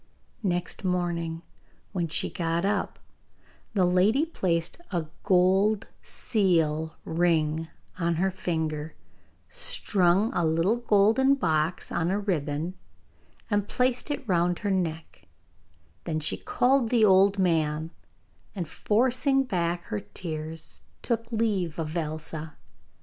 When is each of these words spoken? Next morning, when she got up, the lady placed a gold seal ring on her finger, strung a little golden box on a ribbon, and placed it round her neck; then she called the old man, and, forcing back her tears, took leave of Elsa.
Next 0.41 0.83
morning, 0.83 1.43
when 1.91 2.07
she 2.07 2.27
got 2.27 2.65
up, 2.65 2.97
the 3.75 3.85
lady 3.85 4.25
placed 4.25 4.81
a 4.91 5.05
gold 5.21 5.89
seal 6.01 6.95
ring 7.05 7.67
on 7.99 8.15
her 8.15 8.31
finger, 8.31 8.95
strung 9.47 10.33
a 10.33 10.43
little 10.43 10.77
golden 10.77 11.35
box 11.35 11.91
on 11.91 12.09
a 12.09 12.17
ribbon, 12.19 12.73
and 13.51 13.67
placed 13.67 14.09
it 14.09 14.27
round 14.27 14.57
her 14.57 14.71
neck; 14.71 15.27
then 16.05 16.19
she 16.19 16.35
called 16.35 16.89
the 16.89 17.05
old 17.05 17.37
man, 17.37 17.91
and, 18.55 18.67
forcing 18.67 19.43
back 19.43 19.83
her 19.83 19.99
tears, 19.99 20.81
took 21.03 21.31
leave 21.31 21.77
of 21.77 21.95
Elsa. 21.95 22.55